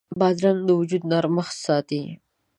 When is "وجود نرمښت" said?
0.79-1.55